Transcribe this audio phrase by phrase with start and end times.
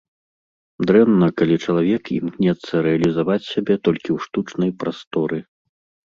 [0.91, 5.39] Дрэнна, калі чалавек імкнецца рэалізаваць сябе толькі ў штучнай прасторы.